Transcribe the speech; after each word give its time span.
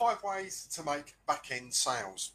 Five 0.00 0.22
ways 0.22 0.66
to 0.72 0.82
make 0.82 1.14
back 1.26 1.48
end 1.50 1.74
sales. 1.74 2.30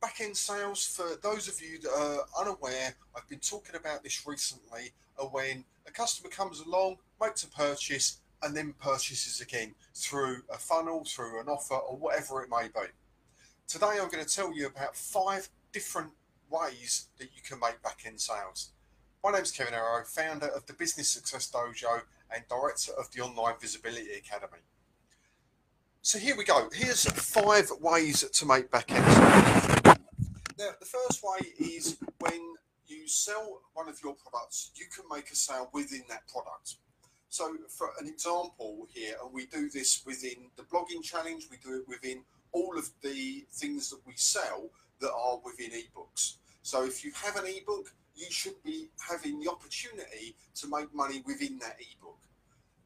Back 0.00 0.22
end 0.22 0.34
sales, 0.34 0.86
for 0.86 1.18
those 1.22 1.48
of 1.48 1.60
you 1.60 1.78
that 1.80 1.90
are 1.90 2.24
unaware, 2.40 2.94
I've 3.14 3.28
been 3.28 3.40
talking 3.40 3.76
about 3.76 4.02
this 4.02 4.26
recently, 4.26 4.92
when 5.32 5.64
a 5.86 5.90
customer 5.90 6.30
comes 6.30 6.60
along, 6.60 6.96
makes 7.20 7.44
a 7.44 7.48
purchase, 7.48 8.20
and 8.42 8.56
then 8.56 8.72
purchases 8.80 9.42
again 9.42 9.74
through 9.94 10.38
a 10.50 10.56
funnel, 10.56 11.04
through 11.04 11.42
an 11.42 11.48
offer, 11.48 11.74
or 11.74 11.98
whatever 11.98 12.42
it 12.42 12.48
may 12.48 12.68
be. 12.68 12.88
Today, 13.68 13.98
I'm 14.00 14.08
going 14.08 14.24
to 14.24 14.34
tell 14.34 14.56
you 14.56 14.66
about 14.66 14.96
five 14.96 15.50
different 15.72 16.12
ways 16.48 17.08
that 17.18 17.28
you 17.36 17.42
can 17.46 17.60
make 17.60 17.82
back 17.82 18.04
end 18.06 18.18
sales. 18.18 18.70
My 19.22 19.30
name 19.30 19.42
is 19.42 19.52
Kevin 19.52 19.74
Arrow, 19.74 20.04
founder 20.06 20.48
of 20.48 20.64
the 20.64 20.72
Business 20.72 21.10
Success 21.10 21.50
Dojo 21.50 22.00
and 22.34 22.48
director 22.48 22.92
of 22.98 23.10
the 23.12 23.20
Online 23.20 23.56
Visibility 23.60 24.14
Academy. 24.16 24.60
So 26.06 26.18
here 26.18 26.36
we 26.36 26.44
go. 26.44 26.68
Here's 26.70 27.06
five 27.06 27.70
ways 27.80 28.28
to 28.28 28.44
make 28.44 28.70
back 28.70 28.92
end 28.92 29.06
sales. 29.06 29.96
Now, 30.58 30.68
the 30.78 30.84
first 30.84 31.22
way 31.24 31.48
is 31.58 31.96
when 32.18 32.56
you 32.86 33.08
sell 33.08 33.62
one 33.72 33.88
of 33.88 33.98
your 34.04 34.14
products, 34.14 34.70
you 34.74 34.84
can 34.94 35.06
make 35.10 35.30
a 35.30 35.34
sale 35.34 35.70
within 35.72 36.02
that 36.10 36.28
product. 36.28 36.74
So, 37.30 37.56
for 37.70 37.88
an 37.98 38.06
example 38.06 38.86
here, 38.92 39.14
and 39.24 39.32
we 39.32 39.46
do 39.46 39.70
this 39.70 40.02
within 40.04 40.50
the 40.58 40.64
blogging 40.64 41.02
challenge, 41.02 41.46
we 41.50 41.56
do 41.56 41.78
it 41.78 41.88
within 41.88 42.22
all 42.52 42.76
of 42.76 42.90
the 43.02 43.46
things 43.52 43.88
that 43.88 44.00
we 44.06 44.12
sell 44.16 44.68
that 45.00 45.10
are 45.10 45.38
within 45.42 45.70
ebooks. 45.70 46.34
So, 46.60 46.84
if 46.84 47.02
you 47.02 47.12
have 47.14 47.36
an 47.36 47.46
ebook, 47.46 47.94
you 48.14 48.26
should 48.28 48.62
be 48.62 48.90
having 49.08 49.40
the 49.40 49.50
opportunity 49.50 50.36
to 50.56 50.68
make 50.68 50.94
money 50.94 51.22
within 51.24 51.58
that 51.60 51.76
ebook. 51.80 52.18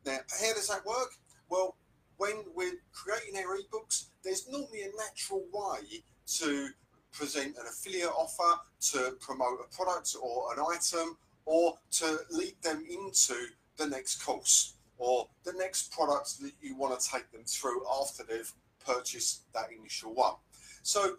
Now, 0.06 0.18
how 0.40 0.54
does 0.54 0.68
that 0.68 0.87
work? 0.87 1.10
Well, 1.50 1.74
when 2.18 2.45
we're 2.54 2.78
creating 2.92 3.36
our 3.38 3.56
ebooks, 3.56 4.06
there's 4.22 4.48
normally 4.48 4.82
a 4.82 4.96
natural 4.96 5.45
way 5.52 6.02
to 6.26 6.68
present 7.12 7.56
an 7.56 7.66
affiliate 7.68 8.10
offer, 8.10 8.60
to 8.80 9.16
promote 9.20 9.60
a 9.60 9.74
product 9.74 10.15
or 10.20 10.52
an 10.52 10.60
item, 10.70 11.16
or 11.46 11.74
to 11.90 12.18
lead 12.30 12.54
them 12.62 12.84
into 12.88 13.34
the 13.76 13.87
next 13.87 14.23
course 14.23 14.74
or 14.98 15.28
the 15.45 15.52
next 15.52 15.93
product 15.93 16.40
that 16.40 16.52
you 16.60 16.76
want 16.76 16.98
to 16.98 17.09
take 17.09 17.30
them 17.32 17.45
through 17.46 17.82
after 18.01 18.24
they've 18.24 18.52
purchased 18.84 19.50
that 19.54 19.68
initial 19.76 20.12
one. 20.12 20.34
So, 20.82 21.16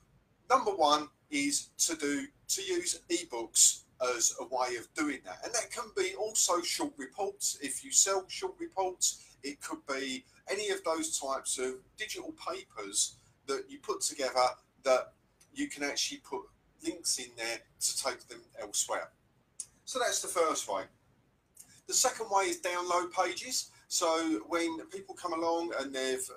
number 0.49 0.71
one 0.71 1.07
is 1.31 1.69
to 1.79 1.95
do 1.95 2.27
to 2.49 2.61
use 2.61 2.99
ebooks 3.09 3.83
as 4.15 4.33
a 4.39 4.43
way 4.43 4.75
of 4.75 4.93
doing 4.95 5.19
that. 5.25 5.39
And 5.43 5.53
that 5.53 5.71
can 5.71 5.85
be 5.95 6.13
also 6.15 6.61
short 6.61 6.93
reports. 6.97 7.57
If 7.61 7.83
you 7.83 7.91
sell 7.91 8.25
short 8.27 8.53
reports, 8.59 9.23
it 9.43 9.61
could 9.61 9.79
be 9.87 10.25
any 10.49 10.69
of 10.69 10.83
those 10.83 11.19
types 11.19 11.57
of 11.57 11.75
digital 11.97 12.33
papers 12.47 13.17
that 13.47 13.65
you 13.69 13.79
put 13.79 14.01
together 14.01 14.47
that 14.83 15.13
you 15.53 15.67
can 15.67 15.83
actually 15.83 16.19
put 16.19 16.41
links 16.83 17.19
in 17.19 17.27
there 17.37 17.59
to 17.79 18.03
take 18.03 18.27
them 18.27 18.41
elsewhere. 18.61 19.09
So 19.85 19.99
that's 19.99 20.21
the 20.21 20.27
first 20.27 20.69
way. 20.69 20.83
The 21.87 21.93
second 21.93 22.27
way 22.29 22.45
is 22.45 22.61
download 22.61 23.11
pages. 23.11 23.71
So 23.87 24.41
when 24.47 24.79
people 24.87 25.15
come 25.15 25.33
along 25.33 25.73
and 25.79 25.93
they've 25.93 26.29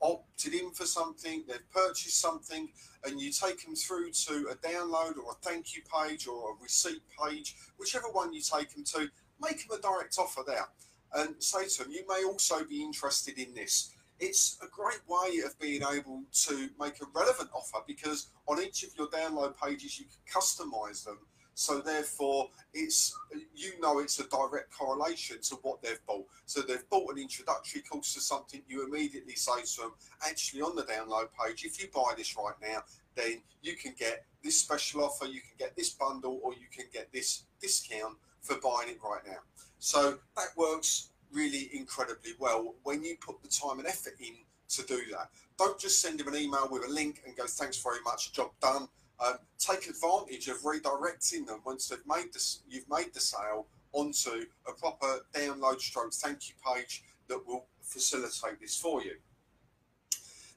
opted 0.00 0.54
in 0.54 0.70
for 0.70 0.86
something, 0.86 1.44
they've 1.48 1.70
purchased 1.72 2.20
something, 2.20 2.68
and 3.04 3.20
you 3.20 3.30
take 3.30 3.64
them 3.64 3.74
through 3.74 4.10
to 4.12 4.48
a 4.50 4.54
download 4.66 5.16
or 5.16 5.32
a 5.32 5.34
thank 5.42 5.74
you 5.74 5.82
page 5.82 6.26
or 6.26 6.52
a 6.52 6.62
receipt 6.62 7.02
page, 7.22 7.56
whichever 7.78 8.08
one 8.08 8.32
you 8.32 8.40
take 8.40 8.72
them 8.74 8.84
to, 8.84 9.08
make 9.42 9.66
them 9.66 9.78
a 9.78 9.82
direct 9.82 10.16
offer 10.18 10.42
there 10.46 10.68
and 11.14 11.34
them, 11.40 11.90
you 11.90 12.04
may 12.08 12.24
also 12.24 12.64
be 12.64 12.82
interested 12.82 13.38
in 13.38 13.54
this. 13.54 13.94
It's 14.20 14.58
a 14.62 14.66
great 14.66 15.00
way 15.08 15.40
of 15.40 15.58
being 15.58 15.82
able 15.82 16.22
to 16.46 16.70
make 16.78 17.00
a 17.00 17.06
relevant 17.14 17.50
offer 17.54 17.78
because 17.86 18.28
on 18.46 18.62
each 18.62 18.84
of 18.84 18.90
your 18.96 19.08
download 19.08 19.54
pages, 19.60 19.98
you 19.98 20.06
can 20.06 20.40
customize 20.40 21.04
them 21.04 21.18
so 21.54 21.80
therefore, 21.80 22.50
it's 22.72 23.16
you 23.54 23.80
know 23.80 24.00
it's 24.00 24.18
a 24.18 24.28
direct 24.28 24.76
correlation 24.76 25.40
to 25.42 25.54
what 25.62 25.80
they've 25.82 26.04
bought. 26.06 26.26
So 26.46 26.60
they've 26.60 26.88
bought 26.90 27.12
an 27.12 27.22
introductory 27.22 27.82
course 27.82 28.14
to 28.14 28.20
something. 28.20 28.62
You 28.68 28.84
immediately 28.84 29.36
say 29.36 29.62
to 29.62 29.82
them, 29.82 29.92
actually 30.26 30.62
on 30.62 30.74
the 30.74 30.82
download 30.82 31.28
page, 31.40 31.64
if 31.64 31.80
you 31.80 31.88
buy 31.94 32.12
this 32.16 32.36
right 32.36 32.54
now, 32.60 32.82
then 33.14 33.40
you 33.62 33.76
can 33.76 33.94
get 33.96 34.24
this 34.42 34.60
special 34.60 35.04
offer, 35.04 35.26
you 35.26 35.40
can 35.40 35.54
get 35.58 35.76
this 35.76 35.90
bundle, 35.90 36.40
or 36.42 36.52
you 36.52 36.66
can 36.76 36.86
get 36.92 37.12
this 37.12 37.44
discount 37.60 38.16
for 38.42 38.56
buying 38.56 38.90
it 38.90 38.98
right 39.02 39.22
now. 39.26 39.38
So 39.84 40.16
that 40.36 40.48
works 40.56 41.10
really 41.30 41.68
incredibly 41.74 42.32
well 42.38 42.74
when 42.84 43.04
you 43.04 43.16
put 43.20 43.42
the 43.42 43.48
time 43.48 43.80
and 43.80 43.86
effort 43.86 44.14
in 44.18 44.34
to 44.70 44.82
do 44.84 45.02
that. 45.12 45.28
Don't 45.58 45.78
just 45.78 46.00
send 46.00 46.18
them 46.18 46.28
an 46.28 46.36
email 46.36 46.66
with 46.70 46.88
a 46.88 46.90
link 46.90 47.20
and 47.26 47.36
go, 47.36 47.44
thanks 47.46 47.76
very 47.76 48.00
much, 48.02 48.32
job 48.32 48.52
done 48.62 48.88
um, 49.20 49.34
take 49.58 49.86
advantage 49.86 50.48
of 50.48 50.62
redirecting 50.62 51.46
them 51.46 51.60
once 51.66 51.88
they've 51.88 51.98
made 52.06 52.32
this, 52.32 52.60
you've 52.66 52.88
made 52.88 53.12
the 53.12 53.20
sale 53.20 53.66
onto 53.92 54.46
a 54.66 54.72
proper 54.72 55.20
download 55.34 55.80
stroke 55.80 56.14
thank 56.14 56.48
you 56.48 56.54
page 56.74 57.04
that 57.28 57.46
will 57.46 57.66
facilitate 57.82 58.60
this 58.60 58.76
for 58.76 59.02
you. 59.02 59.16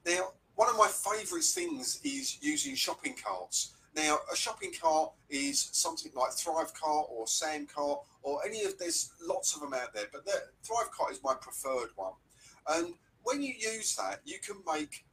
Now, 0.05 0.31
one 0.55 0.69
of 0.69 0.77
my 0.77 0.87
favourite 0.87 1.43
things 1.43 1.99
is 2.01 2.37
using 2.41 2.75
shopping 2.75 3.15
carts. 3.21 3.73
Now, 3.97 4.19
a 4.31 4.35
shopping 4.35 4.73
cart 4.79 5.13
is 5.27 5.69
something 5.71 6.11
like 6.15 6.29
ThriveCart 6.29 7.09
or 7.09 7.25
SamCart 7.25 8.03
or 8.21 8.45
any 8.45 8.63
of 8.63 8.77
there's 8.77 9.09
lots 9.19 9.55
of 9.55 9.61
them 9.61 9.73
out 9.73 9.91
there, 9.91 10.05
but 10.13 10.23
ThriveCart 10.23 11.13
is 11.13 11.19
my 11.23 11.33
preferred 11.33 11.89
one. 11.95 12.13
And 12.67 12.93
when 13.23 13.41
you 13.41 13.55
use 13.57 13.95
that, 13.95 14.19
you 14.23 14.37
can 14.39 14.57
make 14.71 15.03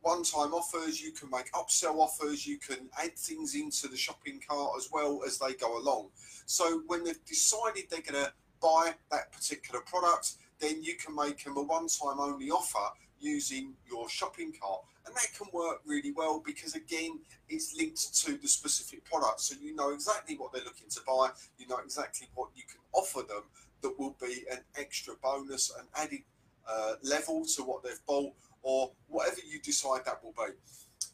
one 0.00 0.22
time 0.22 0.54
offers, 0.54 1.02
you 1.02 1.12
can 1.12 1.28
make 1.28 1.52
upsell 1.52 1.98
offers, 1.98 2.46
you 2.46 2.56
can 2.56 2.88
add 2.98 3.18
things 3.18 3.54
into 3.54 3.86
the 3.86 3.98
shopping 3.98 4.40
cart 4.48 4.72
as 4.78 4.88
well 4.90 5.20
as 5.26 5.38
they 5.38 5.52
go 5.52 5.78
along. 5.78 6.08
So 6.46 6.82
when 6.86 7.04
they've 7.04 7.24
decided 7.26 7.84
they're 7.90 8.00
going 8.00 8.24
to 8.24 8.32
buy 8.62 8.94
that 9.10 9.30
particular 9.30 9.80
product, 9.80 10.36
then 10.58 10.82
you 10.82 10.94
can 10.94 11.14
make 11.14 11.44
them 11.44 11.58
a 11.58 11.62
one 11.62 11.86
time 11.86 12.18
only 12.18 12.50
offer 12.50 12.94
using 13.20 13.74
your 13.88 14.08
shopping 14.08 14.52
cart. 14.60 14.82
And 15.06 15.14
that 15.14 15.28
can 15.36 15.46
work 15.52 15.80
really 15.86 16.12
well 16.12 16.42
because, 16.44 16.74
again, 16.74 17.20
it's 17.48 17.74
linked 17.76 18.14
to 18.24 18.36
the 18.36 18.48
specific 18.48 19.04
product. 19.04 19.40
So 19.40 19.56
you 19.60 19.74
know 19.74 19.90
exactly 19.90 20.36
what 20.36 20.52
they're 20.52 20.64
looking 20.64 20.88
to 20.90 21.00
buy, 21.06 21.30
you 21.58 21.66
know 21.66 21.78
exactly 21.78 22.28
what 22.34 22.50
you 22.54 22.62
can 22.62 22.80
offer 22.92 23.20
them 23.20 23.42
that 23.82 23.98
will 23.98 24.16
be 24.20 24.44
an 24.50 24.58
extra 24.76 25.14
bonus, 25.22 25.72
an 25.78 25.86
added 25.96 26.20
uh, 26.68 26.94
level 27.02 27.44
to 27.44 27.62
what 27.62 27.82
they've 27.82 28.04
bought 28.06 28.32
or 28.62 28.90
whatever 29.08 29.40
you 29.46 29.60
decide 29.60 30.04
that 30.04 30.22
will 30.22 30.34
be. 30.36 30.52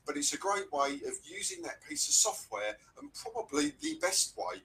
But 0.05 0.16
it's 0.16 0.33
a 0.33 0.39
great 0.39 0.71
way 0.72 1.00
of 1.06 1.15
using 1.25 1.62
that 1.62 1.83
piece 1.89 2.09
of 2.09 2.15
software 2.15 2.77
and 3.00 3.11
probably 3.15 3.72
the 3.81 3.99
best 4.00 4.37
way. 4.37 4.62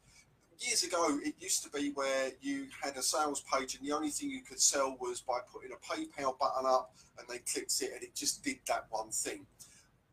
Years 0.61 0.83
ago, 0.83 1.19
it 1.23 1.33
used 1.39 1.63
to 1.63 1.71
be 1.71 1.89
where 1.95 2.29
you 2.39 2.67
had 2.83 2.95
a 2.95 3.01
sales 3.01 3.43
page 3.51 3.73
and 3.73 3.87
the 3.87 3.91
only 3.91 4.09
thing 4.09 4.29
you 4.29 4.43
could 4.43 4.61
sell 4.61 4.95
was 4.99 5.19
by 5.19 5.39
putting 5.51 5.71
a 5.71 5.75
PayPal 5.75 6.37
button 6.37 6.67
up 6.67 6.93
and 7.17 7.27
they 7.27 7.39
clicked 7.39 7.81
it 7.81 7.91
and 7.95 8.03
it 8.03 8.13
just 8.13 8.43
did 8.43 8.57
that 8.67 8.85
one 8.91 9.09
thing. 9.09 9.47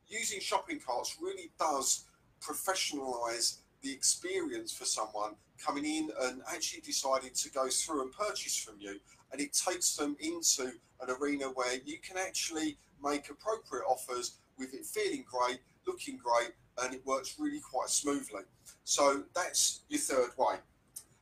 Using 0.08 0.40
shopping 0.40 0.80
carts 0.80 1.18
really 1.20 1.50
does 1.58 2.06
professionalize 2.40 3.58
the 3.82 3.92
experience 3.92 4.72
for 4.72 4.86
someone 4.86 5.34
coming 5.62 5.84
in 5.84 6.08
and 6.22 6.40
actually 6.50 6.80
deciding 6.80 7.34
to 7.34 7.50
go 7.50 7.68
through 7.68 8.00
and 8.00 8.12
purchase 8.12 8.56
from 8.56 8.76
you 8.80 8.98
and 9.32 9.42
it 9.42 9.52
takes 9.52 9.96
them 9.96 10.16
into 10.18 10.72
an 11.02 11.14
arena 11.20 11.44
where 11.44 11.74
you 11.84 11.98
can 11.98 12.16
actually 12.16 12.78
make 13.04 13.28
appropriate 13.28 13.84
offers 13.86 14.38
with 14.58 14.72
it 14.72 14.86
feeling 14.86 15.26
great, 15.30 15.60
looking 15.86 16.16
great, 16.16 16.52
and 16.82 16.94
it 16.94 17.04
works 17.06 17.36
really 17.38 17.60
quite 17.60 17.90
smoothly. 17.90 18.42
So 18.84 19.24
that's 19.34 19.82
your 19.88 20.00
third 20.00 20.30
way. 20.36 20.56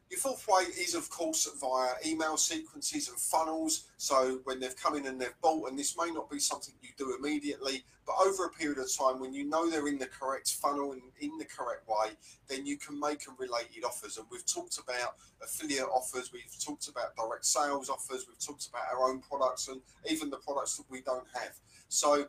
Your 0.09 0.21
fourth 0.21 0.47
way 0.47 0.63
is, 0.81 0.95
of 0.95 1.11
course, 1.11 1.49
via 1.61 1.95
email 2.07 2.37
sequences 2.37 3.09
and 3.09 3.19
funnels. 3.19 3.91
So 3.97 4.39
when 4.45 4.61
they've 4.61 4.77
come 4.77 4.95
in 4.95 5.07
and 5.07 5.21
they've 5.21 5.35
bought, 5.43 5.69
and 5.69 5.77
this 5.77 5.97
may 5.99 6.13
not 6.13 6.31
be 6.31 6.39
something 6.39 6.75
you 6.81 6.91
do 6.97 7.17
immediately, 7.19 7.85
but 8.07 8.15
over 8.25 8.45
a 8.45 8.51
period 8.51 8.79
of 8.79 8.89
time, 8.97 9.19
when 9.19 9.35
you 9.35 9.45
know 9.45 9.69
they're 9.69 9.89
in 9.89 9.99
the 9.99 10.07
correct 10.07 10.53
funnel 10.53 10.93
and 10.93 11.03
in 11.19 11.37
the 11.39 11.45
correct 11.45 11.89
way, 11.89 12.13
then 12.47 12.65
you 12.65 12.79
can 12.79 13.01
make 13.01 13.25
them 13.25 13.35
related 13.37 13.83
offers. 13.85 14.17
And 14.17 14.27
we've 14.31 14.47
talked 14.47 14.79
about 14.79 15.17
affiliate 15.43 15.89
offers, 15.93 16.33
we've 16.33 16.57
talked 16.65 16.87
about 16.87 17.17
direct 17.17 17.45
sales 17.45 17.91
offers, 17.91 18.27
we've 18.29 18.39
talked 18.39 18.69
about 18.69 18.83
our 18.93 19.11
own 19.11 19.21
products, 19.21 19.67
and 19.67 19.81
even 20.09 20.31
the 20.31 20.37
products 20.37 20.77
that 20.77 20.89
we 20.89 21.01
don't 21.01 21.27
have. 21.35 21.59
So 21.89 22.29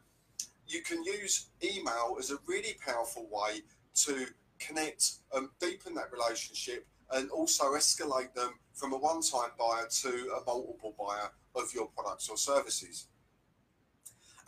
you 0.68 0.82
can 0.82 1.04
use 1.04 1.50
email 1.64 2.18
as 2.20 2.32
a 2.32 2.38
really 2.46 2.76
powerful 2.86 3.28
way 3.32 3.62
to 3.94 4.28
connect 4.60 5.20
and 5.34 5.50
deepen 5.60 5.94
that 5.96 6.12
relationship 6.12 6.86
and 7.12 7.30
also 7.32 7.74
escalate 7.74 8.34
them 8.34 8.54
from 8.74 8.94
a 8.94 8.98
one 8.98 9.22
time 9.22 9.52
buyer 9.58 9.88
to 9.90 10.10
a 10.10 10.46
multiple 10.46 10.96
buyer 11.00 11.30
of 11.56 11.74
your 11.74 11.88
products 11.88 12.30
or 12.30 12.38
services. 12.38 13.08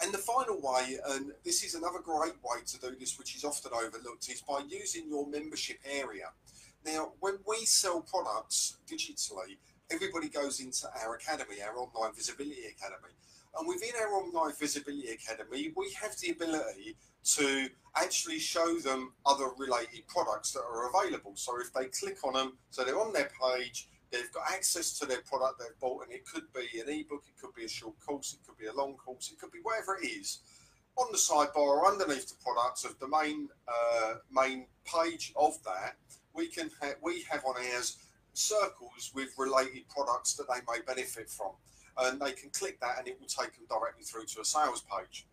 And 0.02 0.14
the 0.14 0.18
final 0.18 0.60
way, 0.62 0.98
and 1.10 1.32
this 1.44 1.64
is 1.64 1.76
another 1.76 2.00
great 2.00 2.36
way 2.44 2.62
to 2.66 2.80
do 2.80 2.96
this, 2.98 3.20
which 3.20 3.36
is 3.36 3.44
often 3.44 3.72
overlooked, 3.74 4.30
is 4.30 4.42
by 4.42 4.62
using 4.68 5.10
your 5.10 5.28
membership 5.28 5.78
area. 5.86 6.32
Now, 6.86 7.12
when 7.20 7.40
we 7.46 7.66
sell 7.66 8.02
products 8.02 8.78
digitally, 8.90 9.58
everybody 9.92 10.30
goes 10.30 10.62
into 10.62 10.88
our 11.04 11.16
academy, 11.16 11.62
our 11.62 11.78
online 11.78 12.14
visibility 12.16 12.64
academy. 12.78 13.14
And 13.58 13.68
within 13.68 13.92
our 14.02 14.14
online 14.14 14.54
visibility 14.60 15.10
academy, 15.10 15.74
we 15.76 15.92
have 16.02 16.16
the 16.18 16.32
ability 16.32 16.96
to 17.36 17.70
actually 17.96 18.40
show 18.40 18.80
them 18.80 19.14
other 19.26 19.50
related 19.58 20.08
products 20.08 20.52
that 20.54 20.62
are 20.62 20.90
available. 20.90 21.34
So 21.36 21.60
if 21.60 21.74
they 21.74 21.86
click 21.86 22.18
on 22.24 22.34
them, 22.34 22.58
so 22.70 22.84
they're 22.84 23.00
on 23.00 23.12
their 23.12 23.30
page, 23.42 23.90
they've 24.12 24.32
got 24.32 24.52
access 24.52 24.98
to 25.00 25.06
their 25.06 25.22
product 25.22 25.60
they've 25.60 25.80
bought, 25.80 26.06
and 26.06 26.14
it 26.14 26.26
could 26.26 26.52
be 26.54 26.80
an 26.80 26.90
ebook, 26.90 27.24
it 27.28 27.40
could 27.42 27.54
be 27.56 27.66
a 27.66 27.70
short 27.70 27.96
course, 28.06 28.34
it 28.34 28.48
could 28.48 28.58
be 28.58 28.68
a 28.68 28.74
long 28.74 28.96
course, 28.96 29.32
it 29.32 29.40
could 29.40 29.52
be 29.52 29.60
whatever 29.64 29.98
it 30.02 30.08
is. 30.08 30.40
On 30.98 31.08
the 31.12 31.18
sidebar 31.18 31.56
or 31.56 31.92
underneath 31.92 32.28
the 32.28 32.44
products 32.44 32.84
of 32.84 33.00
the 33.00 33.08
main 33.08 33.48
uh, 33.68 34.16
main 34.32 34.66
page 34.86 35.32
of 35.36 35.62
that, 35.64 35.96
we 36.34 36.48
can 36.48 36.70
ha- 36.82 36.96
we 37.02 37.24
have 37.30 37.44
on 37.46 37.56
ours 37.74 37.98
circles 38.34 39.12
with 39.14 39.30
related 39.38 39.88
products 39.90 40.34
that 40.34 40.48
they 40.48 40.60
may 40.68 40.82
benefit 40.86 41.30
from, 41.30 41.52
and 41.98 42.20
they 42.20 42.32
can 42.32 42.50
click 42.50 42.80
that, 42.80 43.00
and 43.00 43.08
it 43.08 43.20
will 43.20 43.28
take 43.28 43.56
them 43.56 43.66
directly 43.70 44.04
through 44.04 44.26
to 44.26 44.42
a 44.42 44.46
sales 44.46 44.84
page. 44.90 45.26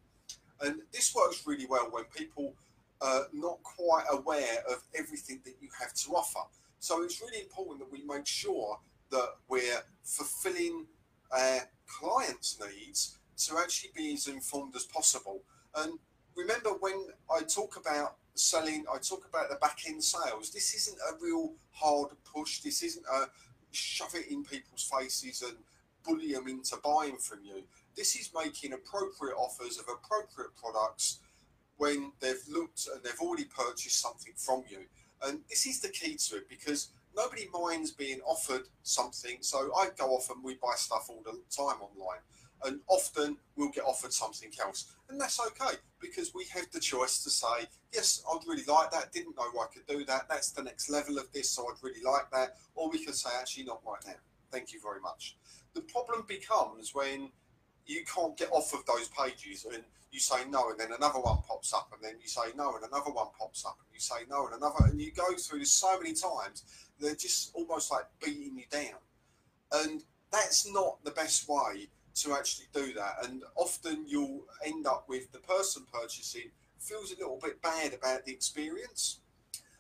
And 0.61 0.81
this 0.93 1.15
works 1.15 1.47
really 1.47 1.67
well 1.67 1.89
when 1.91 2.05
people 2.05 2.55
are 3.01 3.27
not 3.33 3.63
quite 3.63 4.07
aware 4.11 4.59
of 4.71 4.83
everything 4.95 5.41
that 5.45 5.55
you 5.61 5.69
have 5.79 5.93
to 5.93 6.13
offer. 6.13 6.41
So 6.79 7.03
it's 7.03 7.21
really 7.21 7.43
important 7.43 7.81
that 7.81 7.93
we 7.93 8.05
make 8.07 8.27
sure 8.27 8.79
that 9.11 9.35
we're 9.49 9.83
fulfilling 10.03 10.87
our 11.31 11.61
clients' 11.87 12.59
needs 12.61 13.19
to 13.37 13.59
actually 13.59 13.91
be 13.95 14.15
as 14.15 14.29
informed 14.29 14.75
as 14.77 14.85
possible. 14.85 15.43
And 15.75 15.99
remember, 16.35 16.71
when 16.71 17.09
I 17.31 17.43
talk 17.43 17.77
about 17.77 18.17
selling, 18.35 18.85
I 18.93 18.99
talk 18.99 19.27
about 19.29 19.51
the 19.51 19.57
back 19.57 19.81
end 19.87 20.03
sales. 20.03 20.51
This 20.51 20.75
isn't 20.75 20.99
a 20.99 21.23
real 21.23 21.53
hard 21.73 22.11
push. 22.25 22.61
This 22.61 22.83
isn't 22.83 23.05
a 23.13 23.27
shove 23.73 24.15
it 24.15 24.29
in 24.31 24.43
people's 24.45 24.91
faces 24.91 25.43
and 25.43 25.57
bully 26.07 26.33
them 26.33 26.49
into 26.49 26.77
buying 26.83 27.17
from 27.17 27.41
you. 27.45 27.65
This 27.97 28.15
is 28.17 28.31
making 28.35 28.73
appropriate 28.73 29.37
offers 29.37 29.79
of 29.79 29.87
appropriate 29.89 30.55
products 30.57 31.21
when 31.77 32.13
they've 32.21 32.43
looked 32.49 32.89
and 32.93 33.03
they've 33.03 33.21
already 33.21 33.45
purchased 33.45 34.01
something 34.01 34.33
from 34.37 34.65
you. 34.69 34.81
And 35.23 35.41
this 35.49 35.67
is 35.67 35.81
the 35.81 35.89
key 35.89 36.17
to 36.29 36.37
it 36.37 36.49
because 36.49 36.89
nobody 37.17 37.49
minds 37.53 37.91
being 37.91 38.21
offered 38.21 38.63
something. 38.83 39.39
So 39.41 39.71
I 39.77 39.89
go 39.97 40.11
off 40.11 40.31
and 40.31 40.43
we 40.45 40.55
buy 40.55 40.75
stuff 40.77 41.07
all 41.09 41.23
the 41.25 41.41
time 41.51 41.81
online. 41.81 42.21
And 42.65 42.81
often 42.89 43.37
we'll 43.55 43.71
get 43.71 43.85
offered 43.85 44.13
something 44.13 44.51
else. 44.63 44.95
And 45.11 45.21
that's 45.21 45.39
okay 45.41 45.77
because 46.01 46.35
we 46.35 46.47
have 46.55 46.71
the 46.73 46.81
choice 46.81 47.23
to 47.25 47.31
say, 47.31 47.67
yes, 47.93 48.23
I'd 48.31 48.47
really 48.47 48.65
like 48.65 48.91
that. 48.93 49.13
Didn't 49.13 49.37
know 49.37 49.61
I 49.61 49.67
could 49.73 49.87
do 49.87 50.05
that. 50.07 50.27
That's 50.29 50.51
the 50.53 50.63
next 50.63 50.89
level 50.89 51.19
of 51.19 51.31
this. 51.33 51.51
So 51.51 51.67
I'd 51.67 51.83
really 51.83 52.03
like 52.03 52.31
that. 52.33 52.57
Or 52.75 52.91
we 52.91 53.05
can 53.05 53.13
say, 53.13 53.31
actually, 53.39 53.65
not 53.65 53.83
right 53.87 54.01
now. 54.07 54.15
Thank 54.51 54.73
you 54.73 54.81
very 54.81 55.01
much. 55.01 55.37
The 55.75 55.83
problem 55.83 56.25
becomes 56.27 56.95
when 56.95 57.31
you 57.87 58.05
can't 58.05 58.37
get 58.37 58.51
off 58.51 58.73
of 58.75 58.85
those 58.87 59.09
pages 59.09 59.67
and 59.73 59.83
you 60.11 60.21
say 60.21 60.49
no 60.49 60.71
and 60.71 60.79
then 60.79 60.93
another 60.97 61.21
one 61.21 61.39
pops 61.47 61.73
up 61.73 61.91
and 61.93 62.03
then 62.03 62.15
you 62.21 62.29
say 62.29 62.53
no 62.57 62.75
and 62.75 62.85
another 62.85 63.11
one 63.11 63.27
pops 63.39 63.65
up 63.65 63.77
and 63.81 63.93
you 63.93 64.01
say 64.01 64.25
no 64.31 64.47
and 64.47 64.57
another 64.57 64.87
and 64.87 65.01
you 65.01 65.13
go 65.13 65.35
through 65.37 65.59
this 65.59 65.73
so 65.73 65.99
many 65.99 66.15
times 66.15 66.65
they're 66.99 67.15
just 67.15 67.51
almost 67.55 67.91
like 67.91 68.05
beating 68.25 68.57
you 68.57 68.65
down. 68.71 68.99
And 69.73 70.03
that's 70.33 70.73
not 70.73 71.05
the 71.05 71.11
best 71.11 71.49
way 71.49 71.89
to 72.15 72.35
actually 72.35 72.67
do 72.73 72.95
that. 72.95 73.17
And 73.25 73.43
often 73.57 74.05
you'll 74.07 74.45
end 74.65 74.87
up 74.87 75.05
with 75.09 75.31
the 75.33 75.39
person 75.39 75.85
purchasing 75.93 76.51
feels 76.79 77.13
a 77.13 77.17
little 77.19 77.39
bit 77.43 77.61
bad 77.63 77.93
about 77.95 78.25
the 78.25 78.33
experience. 78.33 79.21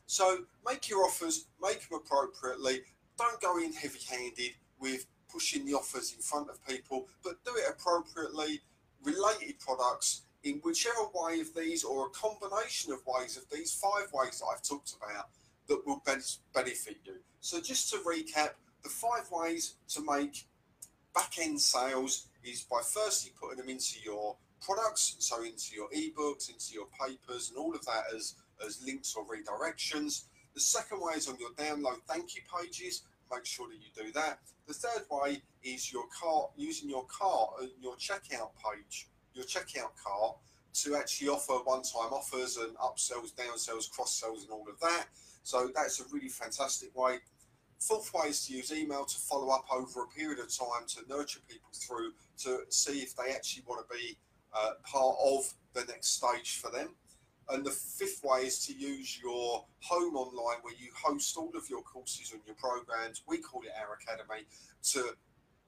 So 0.06 0.44
make 0.66 0.88
your 0.88 1.04
offers 1.04 1.46
make 1.62 1.88
them 1.88 2.00
appropriately 2.04 2.82
don't 3.18 3.40
go 3.40 3.58
in 3.58 3.72
heavy 3.72 4.00
handed 4.08 4.52
with 4.78 5.06
pushing 5.30 5.66
the 5.66 5.74
offers 5.74 6.12
in 6.14 6.20
front 6.20 6.48
of 6.50 6.64
people, 6.66 7.08
but 7.22 7.44
do 7.44 7.52
it 7.56 7.64
appropriately, 7.68 8.60
related 9.02 9.58
products 9.58 10.22
in 10.44 10.60
whichever 10.62 11.02
way 11.14 11.40
of 11.40 11.54
these 11.54 11.84
or 11.84 12.06
a 12.06 12.10
combination 12.10 12.92
of 12.92 13.00
ways 13.06 13.36
of 13.36 13.44
these 13.50 13.74
five 13.74 14.10
ways 14.12 14.38
that 14.38 14.46
I've 14.52 14.62
talked 14.62 14.94
about 14.94 15.26
that 15.68 15.84
will 15.86 16.02
benefit 16.54 16.98
you. 17.04 17.14
So 17.40 17.60
just 17.60 17.90
to 17.90 17.98
recap, 17.98 18.50
the 18.82 18.88
five 18.88 19.28
ways 19.30 19.74
to 19.88 20.04
make 20.04 20.46
back-end 21.14 21.60
sales 21.60 22.28
is 22.44 22.62
by 22.62 22.80
firstly 22.82 23.32
putting 23.40 23.58
them 23.58 23.68
into 23.68 23.98
your 24.04 24.36
products, 24.60 25.16
so 25.18 25.42
into 25.42 25.74
your 25.74 25.88
ebooks, 25.90 26.48
into 26.50 26.72
your 26.72 26.86
papers, 26.98 27.50
and 27.50 27.58
all 27.58 27.74
of 27.74 27.84
that 27.86 28.04
as, 28.14 28.34
as 28.64 28.82
links 28.84 29.14
or 29.16 29.24
redirections. 29.24 30.24
The 30.56 30.62
second 30.62 31.02
way 31.02 31.12
is 31.12 31.28
on 31.28 31.36
your 31.38 31.50
download 31.50 31.98
thank 32.08 32.34
you 32.34 32.40
pages, 32.50 33.02
make 33.30 33.44
sure 33.44 33.68
that 33.68 33.76
you 33.76 34.04
do 34.04 34.10
that. 34.12 34.38
The 34.66 34.72
third 34.72 35.04
way 35.10 35.42
is 35.62 35.92
your 35.92 36.04
cart 36.08 36.52
using 36.56 36.88
your 36.88 37.04
cart, 37.04 37.50
uh, 37.60 37.66
your 37.78 37.94
checkout 37.96 38.52
page, 38.56 39.06
your 39.34 39.44
checkout 39.44 39.90
cart 40.02 40.38
to 40.72 40.96
actually 40.96 41.28
offer 41.28 41.52
one-time 41.52 42.10
offers 42.10 42.56
and 42.56 42.74
upsells, 42.78 43.34
downsells, 43.34 43.90
cross-sells, 43.90 44.44
and 44.44 44.50
all 44.50 44.66
of 44.66 44.80
that. 44.80 45.08
So 45.42 45.70
that's 45.74 46.00
a 46.00 46.04
really 46.10 46.30
fantastic 46.30 46.96
way. 46.96 47.18
Fourth 47.78 48.10
way 48.14 48.28
is 48.28 48.46
to 48.46 48.54
use 48.54 48.72
email 48.72 49.04
to 49.04 49.18
follow 49.18 49.50
up 49.50 49.66
over 49.70 50.04
a 50.04 50.08
period 50.08 50.38
of 50.38 50.48
time 50.48 50.86
to 50.88 51.00
nurture 51.06 51.40
people 51.46 51.68
through 51.74 52.12
to 52.44 52.60
see 52.70 53.00
if 53.00 53.14
they 53.14 53.30
actually 53.34 53.64
want 53.68 53.86
to 53.86 53.94
be 53.94 54.16
uh, 54.54 54.70
part 54.90 55.16
of 55.22 55.52
the 55.74 55.84
next 55.84 56.14
stage 56.14 56.60
for 56.60 56.70
them. 56.70 56.94
And 57.48 57.64
the 57.64 57.70
fifth 57.70 58.24
way 58.24 58.40
is 58.40 58.64
to 58.66 58.74
use 58.74 59.20
your 59.22 59.64
home 59.80 60.16
online 60.16 60.58
where 60.62 60.74
you 60.74 60.88
host 61.00 61.36
all 61.36 61.52
of 61.56 61.70
your 61.70 61.82
courses 61.82 62.32
and 62.32 62.40
your 62.44 62.56
programs. 62.56 63.22
We 63.28 63.38
call 63.38 63.62
it 63.62 63.70
our 63.80 63.94
academy 63.94 64.46
to 64.90 65.14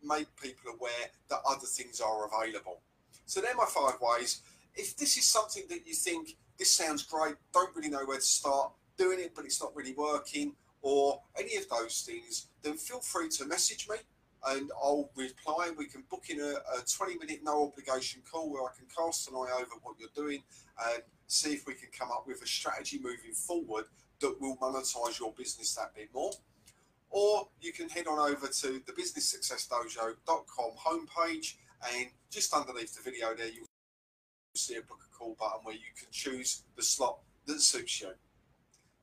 make 0.03 0.29
people 0.41 0.73
aware 0.73 1.11
that 1.31 1.41
other 1.49 1.67
things 1.67 2.01
are 2.01 2.27
available. 2.27 2.81
So 3.27 3.41
they're 3.41 3.55
my 3.55 3.67
five 3.67 3.99
ways. 4.01 4.43
If 4.75 4.97
this 4.97 5.17
is 5.17 5.25
something 5.25 5.65
that 5.69 5.87
you 5.87 5.95
think 5.95 6.37
this 6.59 6.71
sounds 6.71 7.03
great, 7.05 7.37
don't 7.53 7.75
really 7.77 7.91
know 7.91 8.05
where 8.05 8.19
to 8.19 8.23
start 8.23 8.73
doing 8.97 9.21
it, 9.21 9.33
but 9.35 9.45
it's 9.45 9.63
not 9.63 9.75
really 9.77 9.95
working, 9.95 10.55
or 10.83 11.21
any 11.39 11.57
of 11.57 11.69
those 11.69 12.03
things, 12.03 12.49
then 12.63 12.75
feel 12.75 13.01
free 13.01 13.29
to 13.29 13.45
message 13.45 13.89
me 13.89 13.97
and 14.47 14.71
I'll 14.83 15.11
reply. 15.17 15.71
We 15.77 15.87
can 15.87 16.05
book 16.11 16.25
in 16.29 16.41
a, 16.41 16.55
a 16.79 16.83
20 16.87 17.19
minute 17.19 17.41
no 17.43 17.65
obligation 17.65 18.23
call 18.31 18.51
where 18.51 18.63
I 18.63 18.71
can 18.77 18.87
cast 18.95 19.29
an 19.29 19.35
eye 19.35 19.53
over 19.57 19.73
what 19.83 19.97
you're 19.99 20.09
doing 20.15 20.43
and 20.87 21.03
see 21.27 21.53
if 21.53 21.67
we 21.67 21.75
can 21.75 21.89
come 21.97 22.11
up 22.11 22.25
with 22.27 22.43
a 22.43 22.47
strategy 22.47 22.99
moving 23.03 23.33
forward 23.33 23.85
that 24.21 24.41
will 24.41 24.57
monetize 24.57 25.19
your 25.19 25.33
business 25.33 25.75
that 25.75 25.95
bit 25.95 26.09
more. 26.15 26.33
Or 27.11 27.49
you 27.61 27.73
can 27.73 27.89
head 27.89 28.07
on 28.07 28.19
over 28.19 28.49
to 28.49 28.83
the 28.87 28.93
businesssuccessdojo.com 28.93 30.71
homepage 30.87 31.55
and 31.95 32.09
just 32.31 32.53
underneath 32.53 32.95
the 32.95 33.03
video 33.03 33.35
there, 33.35 33.49
you'll 33.49 33.67
see 34.55 34.77
a 34.77 34.83
book 34.83 35.01
a 35.07 35.17
call 35.17 35.37
button 35.39 35.61
where 35.63 35.75
you 35.75 35.93
can 35.99 36.09
choose 36.11 36.63
the 36.77 36.83
slot 36.83 37.19
that 37.47 37.61
suits 37.61 38.01
you. 38.01 38.11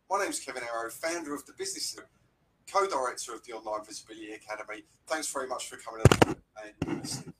My 0.10 0.20
name 0.20 0.30
is 0.30 0.40
Kevin 0.40 0.64
Arrow, 0.64 0.90
founder 0.92 1.34
of 1.34 1.46
the 1.46 1.54
Business, 1.54 1.98
co-director 2.72 3.34
of 3.34 3.44
the 3.46 3.54
Online 3.54 3.86
Visibility 3.86 4.34
Academy. 4.34 4.84
Thanks 5.08 5.32
very 5.32 5.48
much 5.48 5.68
for 5.68 5.78
coming 5.78 6.04
and 6.86 7.02
listening. 7.02 7.34